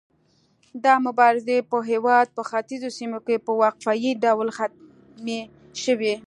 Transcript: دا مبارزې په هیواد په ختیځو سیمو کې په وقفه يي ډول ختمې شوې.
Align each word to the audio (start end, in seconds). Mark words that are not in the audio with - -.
دا 0.83 0.93
مبارزې 1.07 1.57
په 1.71 1.77
هیواد 1.91 2.27
په 2.35 2.41
ختیځو 2.49 2.89
سیمو 2.97 3.19
کې 3.25 3.35
په 3.45 3.51
وقفه 3.61 3.93
يي 4.03 4.11
ډول 4.23 4.47
ختمې 4.57 5.39
شوې. 5.83 6.13